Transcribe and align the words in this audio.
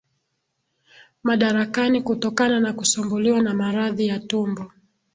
Madarakani 1.23 2.01
kutokana 2.01 2.59
na 2.59 2.73
kusumbuliwa 2.73 3.41
na 3.41 3.53
maradhi 3.53 4.07
ya 4.07 4.19
tumbo 4.19 4.71